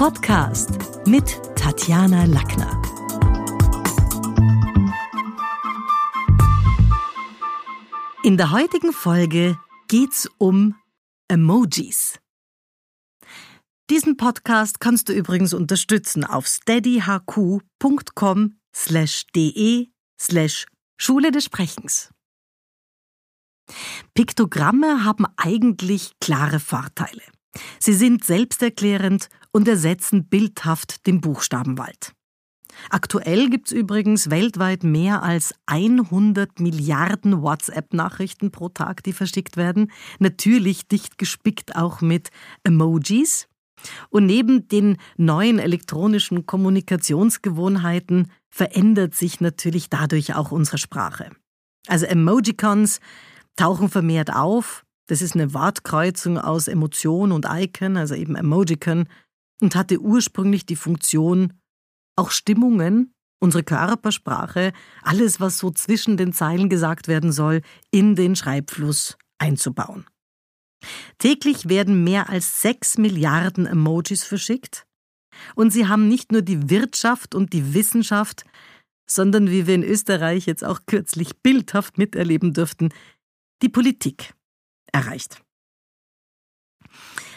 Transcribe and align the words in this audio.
Podcast 0.00 0.70
mit 1.06 1.38
Tatjana 1.56 2.24
Lackner. 2.24 2.80
In 8.22 8.38
der 8.38 8.50
heutigen 8.50 8.94
Folge 8.94 9.58
geht's 9.88 10.26
um 10.38 10.74
Emojis. 11.28 12.18
Diesen 13.90 14.16
Podcast 14.16 14.80
kannst 14.80 15.10
du 15.10 15.12
übrigens 15.12 15.52
unterstützen 15.52 16.24
auf 16.24 16.46
steadyhq.com 16.46 18.58
slash 18.74 19.26
de 19.36 19.90
slash 20.18 20.64
Schule 20.96 21.30
des 21.30 21.44
Sprechens. 21.44 22.08
Piktogramme 24.14 25.04
haben 25.04 25.26
eigentlich 25.36 26.12
klare 26.20 26.58
Vorteile. 26.58 27.20
Sie 27.78 27.94
sind 27.94 28.24
selbsterklärend 28.24 29.28
und 29.52 29.68
ersetzen 29.68 30.28
bildhaft 30.28 31.06
den 31.06 31.20
Buchstabenwald. 31.20 32.14
Aktuell 32.88 33.50
gibt 33.50 33.68
es 33.68 33.72
übrigens 33.72 34.30
weltweit 34.30 34.84
mehr 34.84 35.22
als 35.22 35.54
100 35.66 36.60
Milliarden 36.60 37.42
WhatsApp-Nachrichten 37.42 38.50
pro 38.50 38.68
Tag, 38.68 39.02
die 39.02 39.12
verschickt 39.12 39.56
werden. 39.56 39.90
Natürlich 40.18 40.88
dicht 40.88 41.18
gespickt 41.18 41.76
auch 41.76 42.00
mit 42.00 42.30
Emojis. 42.64 43.48
Und 44.10 44.26
neben 44.26 44.68
den 44.68 44.98
neuen 45.16 45.58
elektronischen 45.58 46.46
Kommunikationsgewohnheiten 46.46 48.30
verändert 48.50 49.14
sich 49.14 49.40
natürlich 49.40 49.88
dadurch 49.88 50.34
auch 50.34 50.52
unsere 50.52 50.78
Sprache. 50.78 51.30
Also 51.86 52.06
Emojicons 52.06 53.00
tauchen 53.56 53.88
vermehrt 53.88 54.34
auf. 54.34 54.84
Das 55.06 55.22
ist 55.22 55.34
eine 55.34 55.54
Wortkreuzung 55.54 56.38
aus 56.38 56.68
Emotion 56.68 57.32
und 57.32 57.46
Icon, 57.48 57.96
also 57.96 58.14
eben 58.14 58.36
Emojicon, 58.36 59.06
und 59.60 59.74
hatte 59.74 60.00
ursprünglich 60.00 60.66
die 60.66 60.76
Funktion, 60.76 61.54
auch 62.16 62.30
Stimmungen, 62.30 63.14
unsere 63.40 63.64
Körpersprache, 63.64 64.72
alles, 65.02 65.40
was 65.40 65.58
so 65.58 65.70
zwischen 65.70 66.16
den 66.16 66.32
Zeilen 66.32 66.68
gesagt 66.68 67.08
werden 67.08 67.32
soll, 67.32 67.62
in 67.90 68.14
den 68.14 68.36
Schreibfluss 68.36 69.16
einzubauen. 69.38 70.06
Täglich 71.18 71.68
werden 71.68 72.04
mehr 72.04 72.28
als 72.28 72.62
sechs 72.62 72.98
Milliarden 72.98 73.66
Emojis 73.66 74.24
verschickt. 74.24 74.86
Und 75.54 75.70
sie 75.70 75.86
haben 75.86 76.08
nicht 76.08 76.32
nur 76.32 76.42
die 76.42 76.70
Wirtschaft 76.70 77.34
und 77.34 77.52
die 77.52 77.74
Wissenschaft, 77.74 78.44
sondern 79.08 79.50
wie 79.50 79.66
wir 79.66 79.74
in 79.74 79.82
Österreich 79.82 80.46
jetzt 80.46 80.64
auch 80.64 80.80
kürzlich 80.86 81.38
bildhaft 81.42 81.98
miterleben 81.98 82.52
dürften, 82.52 82.90
die 83.62 83.68
Politik 83.68 84.34
erreicht. 84.92 85.42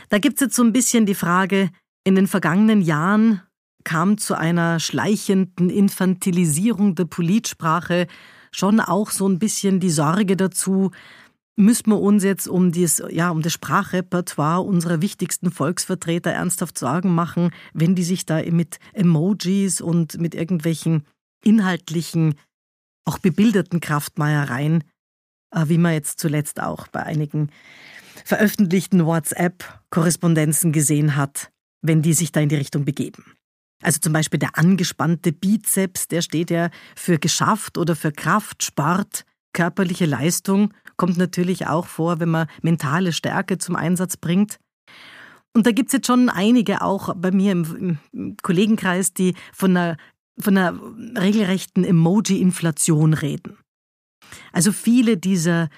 Da 0.10 0.20
gibt 0.20 0.36
es 0.36 0.42
jetzt 0.42 0.56
so 0.56 0.64
ein 0.64 0.74
bisschen 0.74 1.06
die 1.06 1.16
Frage, 1.16 1.72
in 2.04 2.16
den 2.16 2.28
vergangenen 2.28 2.82
Jahren 2.82 3.42
kam 3.84 4.18
zu 4.18 4.38
einer 4.38 4.80
schleichenden 4.80 5.70
Infantilisierung 5.70 6.96
der 6.96 7.06
Politsprache 7.06 8.08
schon 8.52 8.80
auch 8.80 9.10
so 9.10 9.28
ein 9.28 9.40
bisschen 9.40 9.80
die 9.80 9.90
Sorge 9.90 10.38
dazu, 10.38 10.92
müssen 11.56 11.90
wir 11.90 12.00
uns 12.00 12.24
jetzt 12.24 12.48
um, 12.48 12.72
dies, 12.72 13.04
ja, 13.10 13.30
um 13.30 13.42
das 13.42 13.54
Sprachrepertoire 13.54 14.62
unserer 14.62 15.02
wichtigsten 15.02 15.52
Volksvertreter 15.52 16.32
ernsthaft 16.32 16.78
Sorgen 16.78 17.14
machen, 17.14 17.52
wenn 17.74 17.96
die 17.96 18.04
sich 18.04 18.26
da 18.26 18.42
mit 18.44 18.80
Emojis 18.94 19.82
und 19.82 20.20
mit 20.20 20.34
irgendwelchen 20.34 21.06
inhaltlichen, 21.44 22.36
auch 23.06 23.20
bebilderten 23.20 23.82
Kraftmeiereien 23.82 24.84
äh, 25.54 25.70
wie 25.70 25.78
man 25.78 25.94
jetzt 25.94 26.20
zuletzt 26.20 26.62
auch 26.62 26.88
bei 26.88 27.04
einigen 27.04 27.50
veröffentlichten 28.26 29.06
WhatsApp-Korrespondenzen 29.06 30.72
gesehen 30.72 31.16
hat, 31.16 31.52
wenn 31.84 32.02
die 32.02 32.14
sich 32.14 32.32
da 32.32 32.40
in 32.40 32.50
die 32.50 32.56
Richtung 32.56 32.86
begeben. 32.86 33.24
Also 33.84 34.00
zum 34.00 34.14
Beispiel 34.14 34.40
der 34.40 34.58
angespannte 34.58 35.32
Bizeps, 35.32 36.08
der 36.08 36.22
steht 36.22 36.50
ja 36.50 36.70
für 36.96 37.20
geschafft 37.20 37.78
oder 37.78 37.96
für 37.96 38.12
Kraft, 38.12 38.64
Sport, 38.64 39.26
körperliche 39.52 40.06
Leistung, 40.06 40.74
kommt 40.98 41.18
natürlich 41.18 41.68
auch 41.68 41.86
vor, 41.86 42.20
wenn 42.20 42.30
man 42.30 42.48
mentale 42.62 43.14
Stärke 43.14 43.58
zum 43.58 43.76
Einsatz 43.76 44.18
bringt. 44.18 44.58
Und 45.54 45.68
da 45.68 45.72
gibt 45.72 45.90
es 45.90 45.94
jetzt 45.94 46.08
schon 46.08 46.30
einige 46.30 46.82
auch 46.82 47.14
bei 47.16 47.32
mir 47.32 47.52
im, 47.52 47.98
im 48.12 48.38
Kollegenkreis, 48.42 49.14
die 49.14 49.36
von 49.54 49.78
einer, 49.78 49.98
von 50.40 50.58
einer 50.58 50.80
regelrechten 51.20 51.84
Emoji-Inflation 51.84 53.14
reden. 53.14 53.58
Also 54.52 54.72
viele 54.72 55.18
dieser, 55.18 55.70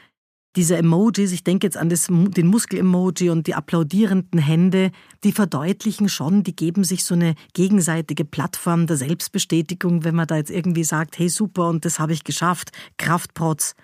dieser 0.56 0.78
Emojis, 0.78 1.32
ich 1.32 1.44
denke 1.44 1.68
jetzt 1.68 1.78
an 1.78 1.90
das, 1.90 2.08
den 2.10 2.48
Muskel-Emoji 2.48 3.30
und 3.30 3.48
die 3.48 3.56
applaudierenden 3.56 4.40
Hände, 4.40 4.92
die 5.24 5.32
verdeutlichen 5.32 6.10
schon, 6.10 6.44
die 6.44 6.56
geben 6.56 6.84
sich 6.84 7.04
so 7.04 7.16
eine 7.16 7.36
gegenseitige 7.54 8.26
Plattform 8.26 8.88
der 8.88 8.98
Selbstbestätigung, 8.98 10.04
wenn 10.04 10.16
man 10.16 10.28
da 10.28 10.38
jetzt 10.38 10.52
irgendwie 10.52 10.84
sagt, 10.84 11.20
hey 11.20 11.30
super 11.30 11.70
und 11.70 11.86
das 11.86 12.00
habe 12.00 12.14
ich 12.14 12.24
geschafft, 12.24 12.72
Kraftprotz. 12.98 13.76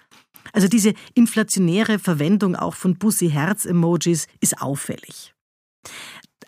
Also 0.53 0.67
diese 0.67 0.93
inflationäre 1.13 1.99
Verwendung 1.99 2.55
auch 2.55 2.75
von 2.75 2.97
Bussi-Herz-Emojis 2.97 4.27
ist 4.39 4.61
auffällig. 4.61 5.33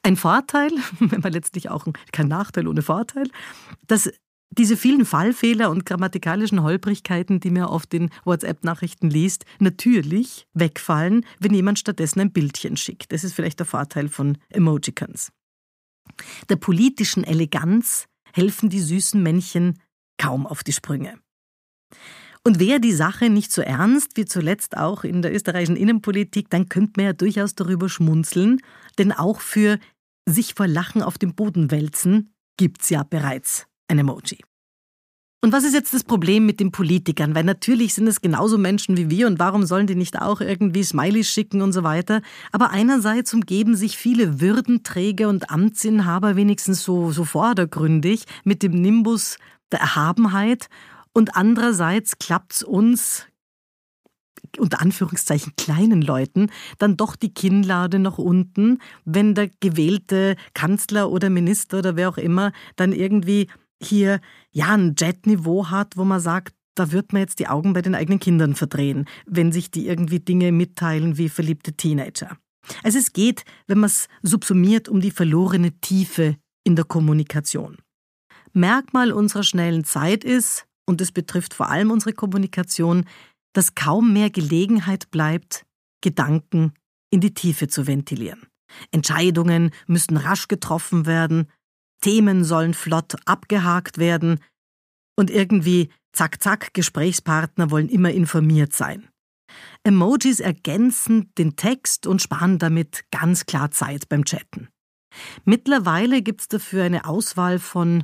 Ein 0.03 0.15
Vorteil, 0.15 0.71
wenn 0.99 1.21
man 1.21 1.33
letztlich 1.33 1.69
auch 1.69 1.85
kein 2.11 2.27
Nachteil 2.27 2.67
ohne 2.67 2.81
Vorteil, 2.81 3.29
dass 3.87 4.11
diese 4.57 4.77
vielen 4.77 5.05
Fallfehler 5.05 5.71
und 5.71 5.85
grammatikalischen 5.85 6.63
Holprigkeiten, 6.63 7.39
die 7.39 7.49
mir 7.49 7.69
auf 7.69 7.85
den 7.85 8.09
WhatsApp-Nachrichten 8.23 9.09
liest, 9.09 9.45
natürlich 9.59 10.47
wegfallen, 10.53 11.25
wenn 11.39 11.53
jemand 11.53 11.79
stattdessen 11.79 12.19
ein 12.19 12.31
Bildchen 12.31 12.77
schickt. 12.77 13.11
Das 13.11 13.23
ist 13.23 13.33
vielleicht 13.33 13.59
der 13.59 13.65
Vorteil 13.65 14.09
von 14.09 14.37
Emojicons. 14.49 15.31
Der 16.49 16.57
politischen 16.57 17.23
Eleganz 17.23 18.05
helfen 18.33 18.69
die 18.69 18.81
süßen 18.81 19.21
Männchen 19.21 19.79
kaum 20.17 20.45
auf 20.45 20.63
die 20.63 20.73
Sprünge. 20.73 21.17
Und 22.45 22.59
wäre 22.59 22.81
die 22.81 22.91
Sache 22.91 23.29
nicht 23.29 23.53
so 23.53 23.61
ernst 23.61 24.17
wie 24.17 24.25
zuletzt 24.25 24.75
auch 24.75 25.05
in 25.05 25.21
der 25.21 25.33
österreichischen 25.33 25.77
Innenpolitik, 25.77 26.49
dann 26.49 26.67
könnte 26.67 26.93
man 26.97 27.05
ja 27.05 27.13
durchaus 27.13 27.55
darüber 27.55 27.87
schmunzeln, 27.87 28.59
denn 28.97 29.13
auch 29.13 29.39
für 29.39 29.79
sich 30.27 30.53
vor 30.53 30.67
Lachen 30.67 31.01
auf 31.01 31.17
dem 31.17 31.35
Boden 31.35 31.71
wälzen 31.71 32.33
gibt's 32.57 32.89
ja 32.89 33.03
bereits 33.03 33.65
ein 33.87 33.99
Emoji. 33.99 34.39
Und 35.43 35.51
was 35.51 35.65
ist 35.65 35.73
jetzt 35.73 35.93
das 35.93 36.05
Problem 36.05 36.45
mit 36.45 36.61
den 36.61 36.71
Politikern? 36.71 37.35
Weil 37.35 37.43
natürlich 37.43 37.93
sind 37.93 38.07
es 38.07 38.21
genauso 38.21 38.57
Menschen 38.57 38.95
wie 38.95 39.09
wir 39.09 39.27
und 39.27 39.39
warum 39.39 39.65
sollen 39.65 39.87
die 39.87 39.95
nicht 39.95 40.21
auch 40.21 40.39
irgendwie 40.39 40.83
Smileys 40.83 41.27
schicken 41.27 41.61
und 41.61 41.73
so 41.73 41.83
weiter? 41.83 42.21
Aber 42.53 42.69
einerseits 42.69 43.33
umgeben 43.33 43.75
sich 43.75 43.97
viele 43.97 44.39
Würdenträger 44.39 45.27
und 45.27 45.49
Amtsinhaber 45.49 46.37
wenigstens 46.37 46.83
so, 46.83 47.11
so 47.11 47.25
vordergründig 47.25 48.23
mit 48.45 48.63
dem 48.63 48.71
Nimbus 48.71 49.37
der 49.69 49.81
Erhabenheit 49.81 50.69
und 51.13 51.35
andererseits 51.35 52.17
klappt 52.19 52.53
es 52.53 52.63
uns, 52.63 53.27
unter 54.57 54.81
Anführungszeichen 54.81 55.53
kleinen 55.57 56.01
Leuten, 56.01 56.51
dann 56.77 56.95
doch 56.95 57.15
die 57.15 57.33
Kinnlade 57.33 57.99
nach 57.99 58.17
unten, 58.17 58.79
wenn 59.03 59.35
der 59.35 59.49
gewählte 59.59 60.35
Kanzler 60.53 61.09
oder 61.11 61.29
Minister 61.29 61.79
oder 61.79 61.95
wer 61.95 62.09
auch 62.09 62.17
immer 62.17 62.51
dann 62.75 62.93
irgendwie 62.93 63.47
hier 63.81 64.19
ja 64.51 64.73
ein 64.73 64.95
Jet-Niveau 64.97 65.69
hat, 65.69 65.97
wo 65.97 66.03
man 66.03 66.19
sagt, 66.19 66.53
da 66.75 66.91
wird 66.91 67.13
man 67.13 67.21
jetzt 67.21 67.39
die 67.39 67.47
Augen 67.47 67.73
bei 67.73 67.81
den 67.81 67.95
eigenen 67.95 68.19
Kindern 68.19 68.55
verdrehen, 68.55 69.05
wenn 69.25 69.51
sich 69.51 69.71
die 69.71 69.87
irgendwie 69.87 70.19
Dinge 70.19 70.51
mitteilen 70.51 71.17
wie 71.17 71.29
verliebte 71.29 71.73
Teenager. 71.73 72.37
Also 72.83 72.97
es 72.97 73.13
geht, 73.13 73.43
wenn 73.67 73.79
man 73.79 73.87
es 73.87 74.07
subsumiert, 74.21 74.89
um 74.89 75.01
die 75.01 75.11
verlorene 75.11 75.71
Tiefe 75.81 76.37
in 76.63 76.75
der 76.75 76.85
Kommunikation. 76.85 77.77
Merkmal 78.53 79.11
unserer 79.11 79.43
schnellen 79.43 79.83
Zeit 79.83 80.23
ist, 80.23 80.65
und 80.85 81.01
es 81.01 81.11
betrifft 81.11 81.53
vor 81.53 81.69
allem 81.69 81.91
unsere 81.91 82.13
Kommunikation, 82.13 83.05
dass 83.53 83.75
kaum 83.75 84.13
mehr 84.13 84.29
Gelegenheit 84.29 85.11
bleibt, 85.11 85.65
Gedanken 86.01 86.73
in 87.09 87.21
die 87.21 87.33
Tiefe 87.33 87.67
zu 87.67 87.87
ventilieren. 87.87 88.47
Entscheidungen 88.91 89.71
müssen 89.87 90.17
rasch 90.17 90.47
getroffen 90.47 91.05
werden, 91.05 91.47
Themen 92.03 92.43
sollen 92.43 92.73
flott 92.73 93.15
abgehakt 93.25 93.97
werden 93.97 94.39
und 95.15 95.31
irgendwie 95.31 95.89
zack 96.11 96.43
zack 96.43 96.73
Gesprächspartner 96.73 97.71
wollen 97.71 97.89
immer 97.89 98.11
informiert 98.11 98.73
sein. 98.73 99.07
Emojis 99.83 100.39
ergänzen 100.39 101.31
den 101.37 101.55
Text 101.55 102.05
und 102.05 102.21
sparen 102.21 102.59
damit 102.59 103.05
ganz 103.11 103.45
klar 103.45 103.71
Zeit 103.71 104.09
beim 104.09 104.25
Chatten. 104.25 104.67
Mittlerweile 105.45 106.21
gibt 106.21 106.41
es 106.41 106.47
dafür 106.47 106.83
eine 106.83 107.05
Auswahl 107.05 107.59
von, 107.59 108.03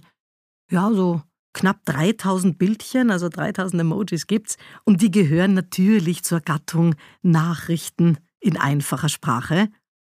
ja, 0.71 0.91
so 0.91 1.21
knapp 1.53 1.83
3000 1.85 2.57
Bildchen, 2.57 3.11
also 3.11 3.29
3000 3.29 3.81
Emojis 3.81 4.27
gibt's, 4.27 4.57
und 4.85 5.01
die 5.01 5.11
gehören 5.11 5.53
natürlich 5.53 6.23
zur 6.23 6.39
Gattung 6.41 6.95
Nachrichten 7.21 8.17
in 8.39 8.57
einfacher 8.57 9.09
Sprache 9.09 9.69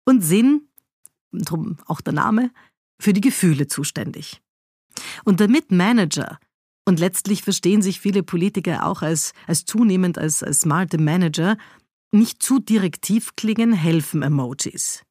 und 0.06 0.22
sind, 0.22 0.64
drum 1.32 1.78
auch 1.86 2.02
der 2.02 2.14
Name, 2.14 2.52
für 3.02 3.14
die 3.14 3.22
Gefühle 3.22 3.68
zuständig. 3.68 4.42
Und 5.24 5.40
damit 5.40 5.72
Manager, 5.72 6.40
und 6.86 7.00
letztlich 7.00 7.44
verstehen 7.44 7.82
sich 7.82 8.00
viele 8.00 8.24
Politiker 8.24 8.86
auch 8.86 9.02
als, 9.02 9.34
als 9.48 9.66
zunehmend 9.66 10.18
als, 10.18 10.44
als 10.44 10.62
smarte 10.62 10.98
Manager, 10.98 11.58
nicht 12.12 12.44
zu 12.44 12.60
direktiv 12.60 13.36
klingen, 13.36 13.74
helfen 13.74 14.22
Emojis. 14.22 15.04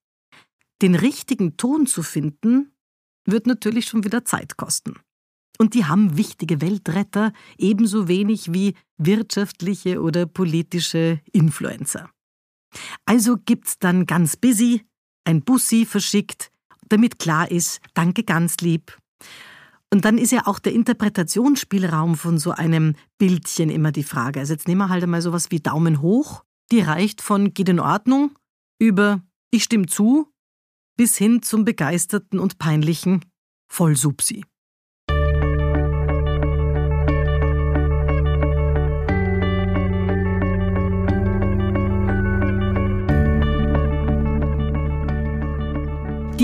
Den 0.83 0.95
richtigen 0.95 1.57
Ton 1.57 1.87
zu 1.87 2.03
finden, 2.03 2.73
wird 3.27 3.47
natürlich 3.47 3.87
schon 3.87 4.05
wieder 4.05 4.25
Zeit 4.25 4.57
kosten. 4.57 4.95
Und 5.59 5.75
die 5.75 5.85
haben 5.85 6.17
wichtige 6.17 6.61
Weltretter 6.61 7.33
ebenso 7.59 8.09
wenig 8.09 8.53
wie 8.53 8.75
wirtschaftliche 8.97 10.01
oder 10.01 10.27
politische 10.27 11.21
Influencer. 11.33 12.11
Also 13.05 13.37
gibt's 13.37 13.79
dann 13.79 14.07
ganz 14.07 14.37
busy 14.37 14.85
ein 15.25 15.43
Bussi 15.43 15.85
verschickt, 15.85 16.51
damit 16.91 17.19
klar 17.19 17.51
ist, 17.51 17.81
danke 17.95 18.23
ganz 18.25 18.59
lieb. 18.59 18.99
Und 19.93 20.05
dann 20.05 20.19
ist 20.19 20.31
ja 20.31 20.47
auch 20.47 20.61
der 20.61 20.73
Interpretationsspielraum 20.73 22.17
von 22.17 22.39
so 22.39 22.53
einem 22.53 22.95
Bildchen 23.19 23.71
immer 23.71 23.91
die 23.91 24.05
Frage. 24.05 24.41
Also 24.41 24.53
jetzt 24.53 24.69
nehmen 24.69 24.83
wir 24.83 24.89
halt 24.89 25.03
einmal 25.03 25.23
sowas 25.23 25.51
wie 25.51 25.61
Daumen 25.61 26.01
hoch, 26.01 26.45
die 26.71 26.81
reicht 26.81 27.21
von 27.21 27.53
geht 27.53 27.69
in 27.69 27.81
Ordnung 27.81 28.37
über 28.79 29.21
ich 29.51 29.65
stimme 29.65 29.87
zu 29.87 30.29
bis 30.97 31.17
hin 31.17 31.43
zum 31.43 31.65
begeisterten 31.65 32.39
und 32.39 32.59
peinlichen 32.59 33.25
Vollsubsi. 33.69 34.45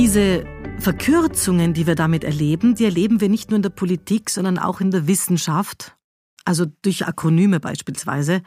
Diese 0.07 0.47
Verkürzungen, 0.79 1.75
die 1.75 1.89
wir 1.89 1.97
damit 1.97 2.23
erleben, 2.23 2.77
die 2.77 2.85
erleben 2.85 3.21
wir 3.21 3.29
nicht 3.29 3.51
nur 3.51 3.57
in 3.57 3.63
der 3.63 3.71
Politik, 3.71 4.31
sondern 4.31 4.57
auch 4.57 4.81
in 4.81 4.93
der 4.93 5.09
Wissenschaft, 5.09 5.97
also 6.45 6.65
durch 6.83 7.09
Akronyme 7.09 7.59
beispielsweise. 7.59 8.43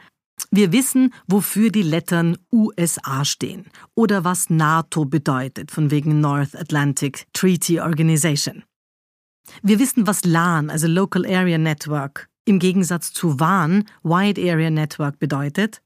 Wir 0.50 0.72
wissen, 0.72 1.12
wofür 1.26 1.68
die 1.68 1.82
Lettern 1.82 2.38
USA 2.50 3.26
stehen 3.26 3.66
oder 3.94 4.24
was 4.24 4.48
NATO 4.48 5.04
bedeutet, 5.04 5.70
von 5.70 5.90
wegen 5.90 6.18
North 6.22 6.56
Atlantic 6.56 7.26
Treaty 7.34 7.78
Organization. 7.78 8.64
Wir 9.62 9.78
wissen, 9.78 10.06
was 10.06 10.24
LAN, 10.24 10.70
also 10.70 10.86
Local 10.86 11.26
Area 11.26 11.58
Network, 11.58 12.30
im 12.46 12.58
Gegensatz 12.58 13.12
zu 13.12 13.38
WAN, 13.38 13.84
Wide 14.02 14.40
Area 14.50 14.70
Network 14.70 15.18
bedeutet. 15.18 15.82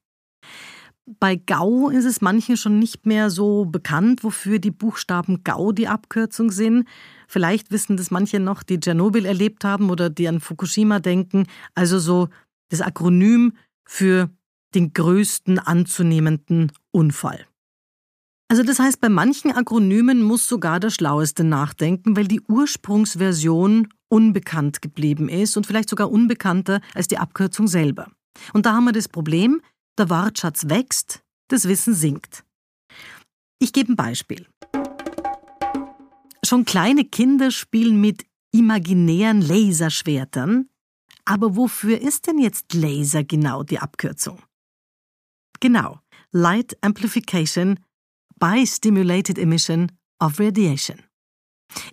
Bei 1.07 1.37
GAU 1.37 1.91
ist 1.91 2.07
es 2.07 2.23
manchen 2.23 2.57
schon 2.57 2.79
nicht 2.79 3.05
mehr 3.05 3.29
so 3.29 3.67
bekannt, 3.67 4.25
wofür 4.25 4.59
die 4.59 4.71
Buchstaben 4.71 5.45
GAU 5.45 5.73
die 5.73 5.89
Abkürzung 5.89 6.51
sind. 6.51 6.89
Vielleicht 7.29 7.71
wissen 7.71 7.99
das 7.99 8.11
manche 8.11 8.41
noch, 8.41 8.63
die 8.63 8.81
Tschernobyl 8.81 9.27
erlebt 9.27 9.65
haben 9.65 9.91
oder 9.91 10.09
die 10.09 10.29
an 10.29 10.41
Fukushima 10.41 11.01
denken. 11.01 11.47
Also 11.75 11.99
so 11.99 12.29
das 12.71 12.81
Akronym 12.81 13.53
für 13.87 14.31
den 14.75 14.95
größten 14.95 15.59
anzunehmenden 15.59 16.73
Unfall. 16.91 17.47
Also 18.49 18.63
das 18.63 18.79
heißt, 18.79 19.01
bei 19.01 19.09
manchen 19.09 19.53
Akronymen 19.53 20.23
muss 20.23 20.49
sogar 20.49 20.81
der 20.81 20.91
Schlaueste 20.91 21.45
nachdenken, 21.45 22.17
weil 22.17 22.29
die 22.29 22.41
Ursprungsversion 22.41 23.89
unbekannt 24.09 24.81
geblieben 24.81 25.29
ist 25.29 25.57
und 25.57 25.67
vielleicht 25.67 25.91
sogar 25.91 26.11
unbekannter 26.11 26.81
als 26.95 27.09
die 27.09 27.19
Abkürzung 27.19 27.69
selber. 27.69 28.11
Und 28.53 28.67
da 28.67 28.75
haben 28.75 28.85
wir 28.85 28.93
das 28.93 29.09
Problem, 29.09 29.61
der 29.99 30.11
Wortschatz 30.11 30.69
wächst, 30.69 31.23
das 31.49 31.69
Wissen 31.69 31.95
sinkt. 31.95 32.45
Ich 33.59 33.73
gebe 33.73 33.93
ein 33.93 33.97
Beispiel. 33.97 34.47
Schon 36.45 36.65
kleine 36.65 37.05
Kinder 37.05 37.51
spielen 37.51 38.01
mit 38.01 38.27
imaginären 38.53 39.41
Laserschwertern, 39.41 40.69
aber 41.25 41.57
wofür 41.57 42.01
ist 42.01 42.27
denn 42.27 42.39
jetzt 42.39 42.75
Laser 42.75 43.25
genau 43.25 43.63
die 43.63 43.79
Abkürzung? 43.79 44.43
Genau, 45.61 46.01
Light 46.31 46.77
Amplification 46.83 47.81
by 48.39 48.67
Stimulated 48.67 49.39
Emission 49.39 49.93
of 50.21 50.39
Radiation. 50.39 51.03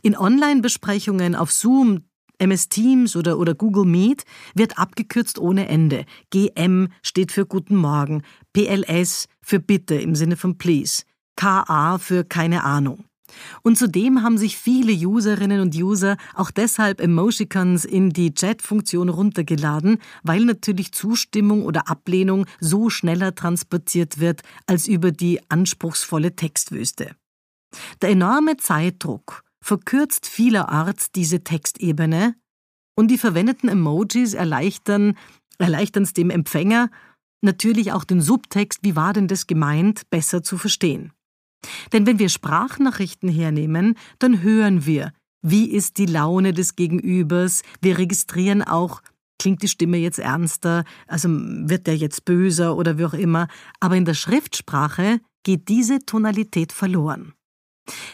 In 0.02 0.18
Online-Besprechungen 0.18 1.36
auf 1.36 1.52
Zoom, 1.52 2.06
MS 2.42 2.70
Teams 2.70 3.16
oder, 3.16 3.38
oder 3.38 3.54
Google 3.54 3.86
Meet 3.86 4.24
wird 4.56 4.78
abgekürzt 4.78 5.38
ohne 5.38 5.68
Ende. 5.68 6.06
GM 6.32 6.90
steht 7.04 7.32
für 7.32 7.46
Guten 7.46 7.76
Morgen, 7.76 8.24
PLS 8.54 9.28
für 9.42 9.60
Bitte 9.60 9.96
im 9.96 10.16
Sinne 10.16 10.36
von 10.36 10.58
Please, 10.58 11.04
KA 11.36 12.00
für 12.00 12.24
keine 12.24 12.64
Ahnung. 12.64 13.06
Und 13.62 13.78
zudem 13.78 14.24
haben 14.24 14.38
sich 14.38 14.58
viele 14.58 14.92
Userinnen 14.92 15.62
und 15.62 15.76
User 15.76 16.18
auch 16.34 16.52
deshalb 16.52 17.00
Emoticons 17.00 17.86
in 17.86 18.10
die 18.10 18.34
Chat-Funktion 18.34 19.10
runtergeladen, 19.10 20.00
weil 20.24 20.44
natürlich 20.46 20.92
Zustimmung 20.92 21.64
oder 21.64 21.90
Ablehnung 21.90 22.46
so 22.60 22.90
schneller 22.90 23.36
transportiert 23.36 24.20
wird 24.20 24.42
als 24.68 24.88
über 24.88 25.12
die 25.12 25.40
anspruchsvolle 25.50 26.36
Textwüste. 26.36 27.16
Der 28.02 28.10
enorme 28.10 28.58
Zeitdruck 28.58 29.44
verkürzt 29.64 30.26
vielerorts 30.26 31.12
diese 31.12 31.44
Textebene 31.44 32.36
und 32.96 33.10
die 33.10 33.18
verwendeten 33.18 33.70
Emojis 33.70 34.34
erleichtern 34.34 35.16
erleichtern 35.62 36.04
es 36.04 36.14
dem 36.14 36.30
Empfänger, 36.30 36.90
natürlich 37.42 37.94
auch 37.94 38.04
den 38.04 38.22
Subtext, 38.22 38.80
wie 38.84 38.96
war 38.96 39.14
denn 39.14 39.28
das 39.28 39.48
gemeint, 39.48 40.10
besser 40.10 40.44
zu 40.44 40.58
verstehen. 40.58 41.14
Denn 41.94 42.06
wenn 42.06 42.20
wir 42.20 42.30
Sprachnachrichten 42.30 43.30
hernehmen, 43.30 43.96
dann 44.20 44.42
hören 44.42 44.86
wir, 44.86 45.14
wie 45.44 45.66
ist 45.72 45.98
die 45.98 46.06
Laune 46.06 46.54
des 46.54 46.76
Gegenübers, 46.76 47.62
wir 47.82 47.98
registrieren 47.98 48.64
auch, 48.64 49.02
klingt 49.40 49.64
die 49.64 49.68
Stimme 49.68 49.98
jetzt 49.98 50.20
ernster, 50.20 50.84
also 51.08 51.30
wird 51.30 51.88
der 51.88 51.98
jetzt 51.98 52.26
böser 52.26 52.76
oder 52.76 52.98
wie 52.98 53.06
auch 53.06 53.14
immer, 53.14 53.48
aber 53.80 53.96
in 53.96 54.06
der 54.06 54.14
Schriftsprache 54.14 55.20
geht 55.44 55.68
diese 55.70 56.00
Tonalität 56.00 56.72
verloren. 56.72 57.34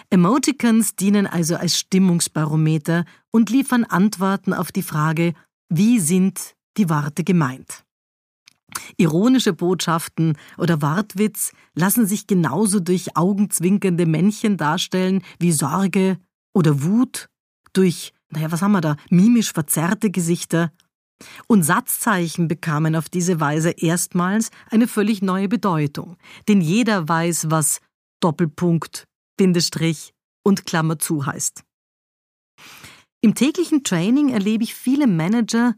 Emoticons 0.10 0.96
dienen 0.96 1.28
also 1.28 1.58
als 1.58 1.78
Stimmungsbarometer 1.78 3.06
und 3.32 3.50
liefern 3.50 3.84
Antworten 3.84 4.54
auf 4.54 4.72
die 4.72 4.84
Frage, 4.84 5.34
wie 5.70 6.00
sind 6.00 6.56
die 6.78 6.90
Worte 6.90 7.24
gemeint. 7.24 7.84
Ironische 8.98 9.54
Botschaften 9.54 10.38
oder 10.58 10.82
Wortwitz 10.82 11.52
lassen 11.74 12.06
sich 12.06 12.28
genauso 12.28 12.80
durch 12.80 13.18
augenzwinkernde 13.18 14.06
Männchen 14.06 14.58
darstellen 14.58 15.24
wie 15.40 15.52
Sorge 15.52 16.18
oder 16.54 16.84
Wut, 16.84 17.28
durch, 17.74 18.14
naja, 18.30 18.52
was 18.52 18.62
haben 18.62 18.74
wir 18.74 18.82
da, 18.82 18.96
mimisch 19.10 19.52
verzerrte 19.52 20.10
Gesichter. 20.10 20.72
Und 21.48 21.64
Satzzeichen 21.64 22.48
bekamen 22.48 22.96
auf 22.96 23.10
diese 23.10 23.40
Weise 23.40 23.72
erstmals 23.72 24.52
eine 24.70 24.88
völlig 24.88 25.22
neue 25.22 25.48
Bedeutung, 25.48 26.16
denn 26.48 26.62
jeder 26.62 27.10
weiß, 27.10 27.50
was 27.50 27.82
Doppelpunkt, 28.20 29.08
Bindestrich 29.38 30.14
und 30.44 30.66
Klammer 30.66 31.00
zu 31.00 31.26
heißt. 31.26 31.64
Im 33.22 33.36
täglichen 33.36 33.84
Training 33.84 34.30
erlebe 34.30 34.64
ich 34.64 34.76
viele 34.76 35.08
Manager, 35.08 35.76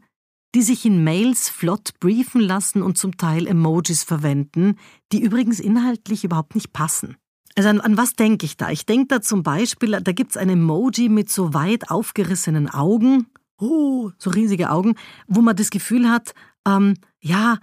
die 0.54 0.62
sich 0.62 0.84
in 0.84 1.04
Mails 1.04 1.48
flott 1.48 1.92
briefen 2.00 2.40
lassen 2.40 2.82
und 2.82 2.98
zum 2.98 3.16
Teil 3.16 3.46
Emojis 3.46 4.02
verwenden, 4.02 4.76
die 5.12 5.22
übrigens 5.22 5.60
inhaltlich 5.60 6.24
überhaupt 6.24 6.54
nicht 6.54 6.72
passen. 6.72 7.16
Also 7.56 7.68
an, 7.68 7.80
an 7.80 7.96
was 7.96 8.14
denke 8.14 8.46
ich 8.46 8.56
da? 8.56 8.70
Ich 8.70 8.86
denke 8.86 9.08
da 9.08 9.20
zum 9.20 9.42
Beispiel, 9.42 10.00
da 10.00 10.12
gibt 10.12 10.32
es 10.32 10.36
ein 10.36 10.48
Emoji 10.48 11.08
mit 11.08 11.30
so 11.30 11.54
weit 11.54 11.90
aufgerissenen 11.90 12.68
Augen, 12.68 13.26
oh, 13.58 14.10
so 14.18 14.30
riesige 14.30 14.70
Augen, 14.70 14.94
wo 15.26 15.40
man 15.40 15.56
das 15.56 15.70
Gefühl 15.70 16.08
hat, 16.08 16.34
ähm, 16.66 16.94
ja, 17.20 17.58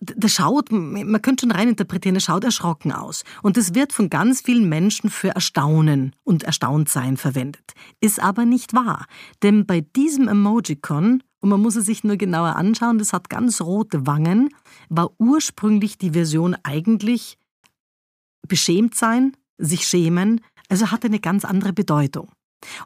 der 0.00 0.28
schaut, 0.28 0.70
man 0.70 1.22
könnte 1.22 1.42
schon 1.42 1.50
reininterpretieren, 1.50 2.16
er 2.16 2.20
schaut 2.20 2.44
erschrocken 2.44 2.92
aus. 2.92 3.24
Und 3.42 3.56
das 3.56 3.74
wird 3.74 3.92
von 3.92 4.10
ganz 4.10 4.40
vielen 4.40 4.68
Menschen 4.68 5.10
für 5.10 5.30
Erstaunen 5.30 6.14
und 6.24 6.44
Erstauntsein 6.44 7.16
verwendet. 7.16 7.74
Ist 8.00 8.22
aber 8.22 8.44
nicht 8.44 8.74
wahr. 8.74 9.06
Denn 9.42 9.66
bei 9.66 9.80
diesem 9.80 10.28
Emojicon, 10.28 11.22
und 11.40 11.48
man 11.50 11.60
muss 11.60 11.76
es 11.76 11.86
sich 11.86 12.04
nur 12.04 12.16
genauer 12.16 12.56
anschauen, 12.56 12.98
das 12.98 13.12
hat 13.12 13.28
ganz 13.28 13.60
rote 13.60 14.06
Wangen, 14.06 14.50
war 14.88 15.10
ursprünglich 15.18 15.98
die 15.98 16.10
Version 16.10 16.56
eigentlich 16.62 17.38
beschämt 18.46 18.94
sein, 18.94 19.36
sich 19.58 19.86
schämen, 19.86 20.40
also 20.68 20.90
hatte 20.90 21.08
eine 21.08 21.20
ganz 21.20 21.44
andere 21.44 21.72
Bedeutung. 21.72 22.30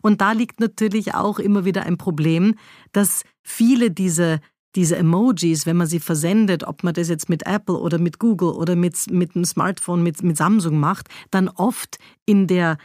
Und 0.02 0.20
da 0.20 0.32
liegt 0.32 0.60
natürlich 0.60 1.14
auch 1.14 1.38
immer 1.38 1.64
wieder 1.64 1.84
ein 1.84 1.96
Problem, 1.96 2.56
dass 2.92 3.24
viele 3.42 3.90
dieser 3.90 4.40
diese 4.74 4.96
Emojis, 4.96 5.66
wenn 5.66 5.76
man 5.76 5.86
sie 5.86 6.00
versendet, 6.00 6.64
ob 6.64 6.82
man 6.82 6.94
das 6.94 7.08
jetzt 7.08 7.28
mit 7.28 7.46
Apple 7.46 7.76
oder 7.76 7.98
mit 7.98 8.18
Google 8.18 8.50
oder 8.50 8.76
mit, 8.76 9.10
mit 9.10 9.36
einem 9.36 9.44
Smartphone, 9.44 10.02
mit, 10.02 10.22
mit 10.22 10.36
Samsung 10.36 10.78
macht, 10.80 11.08
dann 11.30 11.48
oft 11.48 11.98
in 12.26 12.46
der 12.46 12.78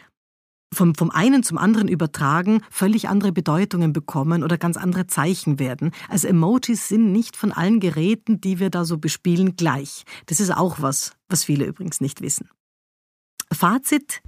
vom, 0.73 0.95
vom 0.95 1.11
einen 1.11 1.43
zum 1.43 1.57
anderen 1.57 1.87
übertragen, 1.87 2.61
völlig 2.69 3.07
andere 3.07 3.31
Bedeutungen 3.31 3.93
bekommen 3.93 4.43
oder 4.43 4.57
ganz 4.57 4.75
andere 4.75 5.07
Zeichen 5.07 5.59
werden. 5.59 5.91
Also 6.09 6.27
Emojis 6.27 6.89
sind 6.89 7.11
nicht 7.13 7.37
von 7.37 7.53
allen 7.53 7.79
Geräten, 7.79 8.41
die 8.41 8.59
wir 8.59 8.69
da 8.69 8.83
so 8.83 8.97
bespielen, 8.97 9.55
gleich. 9.55 10.03
Das 10.25 10.41
ist 10.41 10.51
auch 10.51 10.81
was, 10.81 11.13
was 11.29 11.45
viele 11.45 11.65
übrigens 11.65 12.01
nicht 12.01 12.21
wissen. 12.21 12.49
Fazit. 13.51 14.21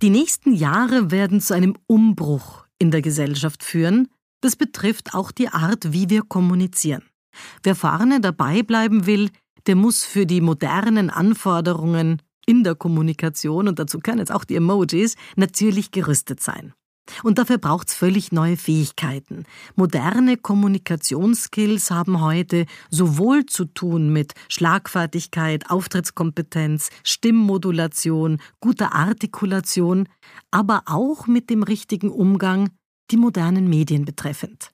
Die 0.00 0.10
nächsten 0.10 0.54
Jahre 0.54 1.10
werden 1.10 1.42
zu 1.42 1.52
einem 1.52 1.76
Umbruch 1.86 2.64
in 2.78 2.90
der 2.90 3.02
Gesellschaft 3.02 3.62
führen, 3.62 4.08
das 4.40 4.56
betrifft 4.56 5.14
auch 5.14 5.32
die 5.32 5.48
Art, 5.48 5.92
wie 5.92 6.10
wir 6.10 6.22
kommunizieren. 6.22 7.02
Wer 7.62 7.74
vorne 7.74 8.20
dabei 8.20 8.62
bleiben 8.62 9.06
will, 9.06 9.30
der 9.66 9.76
muss 9.76 10.04
für 10.04 10.26
die 10.26 10.40
modernen 10.40 11.10
Anforderungen 11.10 12.22
in 12.46 12.64
der 12.64 12.74
Kommunikation, 12.74 13.68
und 13.68 13.78
dazu 13.78 14.00
können 14.00 14.18
jetzt 14.18 14.32
auch 14.32 14.44
die 14.44 14.56
Emojis, 14.56 15.16
natürlich 15.36 15.90
gerüstet 15.90 16.40
sein. 16.40 16.72
Und 17.22 17.38
dafür 17.38 17.58
braucht's 17.58 17.94
völlig 17.94 18.30
neue 18.32 18.56
Fähigkeiten. 18.56 19.44
Moderne 19.74 20.36
Kommunikationsskills 20.36 21.90
haben 21.90 22.20
heute 22.20 22.66
sowohl 22.88 23.46
zu 23.46 23.64
tun 23.64 24.12
mit 24.12 24.34
Schlagfertigkeit, 24.48 25.70
Auftrittskompetenz, 25.70 26.90
Stimmmodulation, 27.02 28.40
guter 28.60 28.94
Artikulation, 28.94 30.08
aber 30.50 30.82
auch 30.86 31.26
mit 31.26 31.50
dem 31.50 31.62
richtigen 31.62 32.10
Umgang 32.10 32.70
die 33.10 33.16
modernen 33.16 33.68
Medien 33.68 34.04
betreffend. 34.04 34.70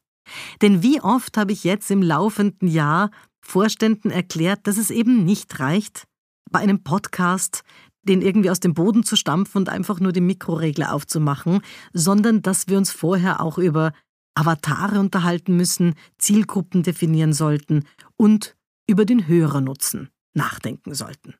Denn 0.62 0.82
wie 0.82 1.00
oft 1.00 1.36
habe 1.36 1.52
ich 1.52 1.64
jetzt 1.64 1.90
im 1.90 2.02
laufenden 2.02 2.68
Jahr 2.68 3.10
Vorständen 3.40 4.10
erklärt, 4.10 4.66
dass 4.66 4.76
es 4.76 4.90
eben 4.90 5.24
nicht 5.24 5.60
reicht, 5.60 6.04
bei 6.50 6.58
einem 6.58 6.82
Podcast 6.82 7.62
den 8.02 8.22
irgendwie 8.22 8.50
aus 8.50 8.60
dem 8.60 8.74
Boden 8.74 9.02
zu 9.02 9.16
stampfen 9.16 9.58
und 9.58 9.68
einfach 9.68 10.00
nur 10.00 10.12
die 10.12 10.20
Mikroregler 10.20 10.92
aufzumachen, 10.92 11.60
sondern 11.92 12.42
dass 12.42 12.68
wir 12.68 12.78
uns 12.78 12.92
vorher 12.92 13.40
auch 13.40 13.58
über 13.58 13.92
Avatare 14.34 15.00
unterhalten 15.00 15.56
müssen, 15.56 15.94
Zielgruppen 16.18 16.82
definieren 16.82 17.32
sollten 17.32 17.84
und 18.16 18.56
über 18.88 19.04
den 19.04 19.26
Hörernutzen 19.26 20.10
nachdenken 20.34 20.94
sollten. 20.94 21.34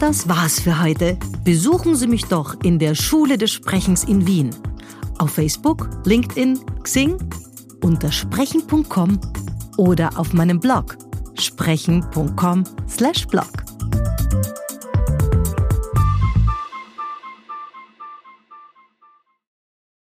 Das 0.00 0.28
war's 0.28 0.60
für 0.60 0.82
heute. 0.82 1.18
Besuchen 1.44 1.94
Sie 1.94 2.08
mich 2.08 2.24
doch 2.24 2.60
in 2.62 2.78
der 2.78 2.94
Schule 2.94 3.38
des 3.38 3.52
Sprechens 3.52 4.04
in 4.04 4.26
Wien. 4.26 4.50
Auf 5.18 5.32
Facebook, 5.32 5.90
LinkedIn, 6.04 6.58
Xing, 6.82 7.18
unter 7.82 8.10
sprechen.com 8.10 9.20
oder 9.76 10.18
auf 10.18 10.32
meinem 10.32 10.58
Blog 10.60 10.96
sprechen.com/blog. 11.38 13.64